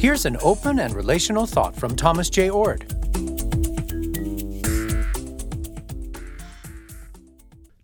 Here's 0.00 0.24
an 0.24 0.38
open 0.40 0.78
and 0.78 0.94
relational 0.94 1.44
thought 1.44 1.76
from 1.76 1.94
Thomas 1.94 2.30
J. 2.30 2.48
Oord. 2.48 2.88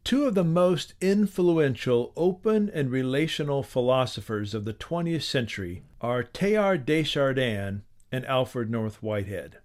Two 0.03 0.25
of 0.25 0.35
the 0.35 0.43
most 0.43 0.95
influential 1.03 2.15
open 2.17 2.71
and 2.73 2.91
relational 2.91 3.63
philosophers 3.63 4.55
of 4.55 4.65
the 4.65 4.73
20th 4.73 5.25
century 5.25 5.83
are 6.01 6.23
Teilhard 6.23 6.87
de 6.87 7.03
Chardin 7.03 7.83
and 8.11 8.25
Alfred 8.25 8.71
North 8.71 9.03
Whitehead. 9.03 9.59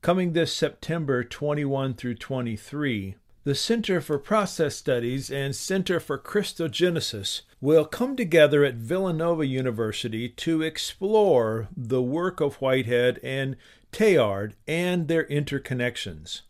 Coming 0.00 0.32
this 0.32 0.54
September 0.54 1.22
21 1.22 1.92
through 1.92 2.14
23, 2.14 3.16
the 3.44 3.54
Center 3.54 4.00
for 4.00 4.18
Process 4.18 4.74
Studies 4.74 5.30
and 5.30 5.54
Center 5.54 6.00
for 6.00 6.18
Christogenesis 6.18 7.42
will 7.60 7.84
come 7.84 8.16
together 8.16 8.64
at 8.64 8.74
Villanova 8.74 9.46
University 9.46 10.30
to 10.30 10.62
explore 10.62 11.68
the 11.76 12.00
work 12.00 12.40
of 12.40 12.56
Whitehead 12.56 13.20
and 13.22 13.56
Teilhard 13.92 14.54
and 14.66 15.08
their 15.08 15.24
interconnections. 15.24 16.40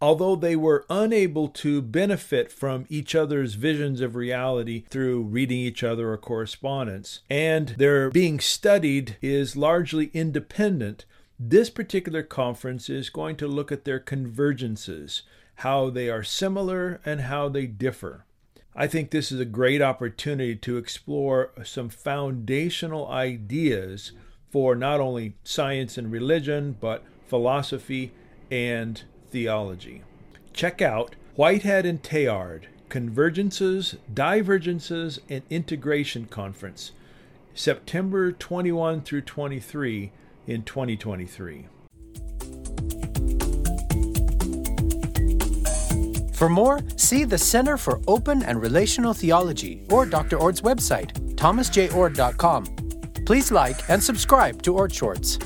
Although 0.00 0.34
they 0.34 0.56
were 0.56 0.84
unable 0.90 1.46
to 1.46 1.80
benefit 1.80 2.50
from 2.50 2.86
each 2.88 3.14
other's 3.14 3.54
visions 3.54 4.00
of 4.00 4.16
reality 4.16 4.84
through 4.90 5.22
reading 5.22 5.58
each 5.58 5.84
other 5.84 6.10
or 6.10 6.18
correspondence, 6.18 7.20
and 7.30 7.68
their 7.78 8.10
being 8.10 8.40
studied 8.40 9.16
is 9.22 9.54
largely 9.54 10.10
independent, 10.12 11.04
this 11.38 11.70
particular 11.70 12.24
conference 12.24 12.90
is 12.90 13.10
going 13.10 13.36
to 13.36 13.46
look 13.46 13.70
at 13.70 13.84
their 13.84 14.00
convergences, 14.00 15.22
how 15.56 15.90
they 15.90 16.08
are 16.08 16.24
similar 16.24 17.00
and 17.04 17.22
how 17.22 17.48
they 17.48 17.66
differ. 17.66 18.24
I 18.74 18.86
think 18.86 19.10
this 19.10 19.30
is 19.30 19.38
a 19.38 19.44
great 19.44 19.82
opportunity 19.82 20.56
to 20.56 20.78
explore 20.78 21.50
some 21.62 21.90
foundational 21.90 23.06
ideas 23.08 24.12
for 24.50 24.74
not 24.74 25.00
only 25.00 25.34
science 25.44 25.98
and 25.98 26.10
religion, 26.10 26.76
but 26.80 27.04
philosophy 27.26 28.12
and 28.50 29.02
theology. 29.30 30.02
Check 30.52 30.82
out 30.82 31.16
Whitehead 31.34 31.86
and 31.86 32.02
Teilhard 32.02 32.64
Convergences, 32.92 33.96
Divergences, 34.12 35.18
and 35.30 35.42
Integration 35.48 36.26
Conference, 36.26 36.92
September 37.54 38.32
21 38.32 39.00
through 39.00 39.22
23 39.22 40.12
in 40.46 40.62
2023. 40.62 41.68
For 46.42 46.48
more, 46.48 46.80
see 46.96 47.22
the 47.22 47.38
Center 47.38 47.76
for 47.76 48.00
Open 48.08 48.42
and 48.42 48.60
Relational 48.60 49.14
Theology 49.14 49.84
or 49.90 50.04
Dr. 50.04 50.38
Oord's 50.38 50.60
website, 50.60 51.12
thomasjoord.com. 51.36 52.64
Please 53.24 53.52
like 53.52 53.88
and 53.88 54.02
subscribe 54.02 54.60
to 54.62 54.74
Oord 54.74 54.92
Shorts. 54.92 55.38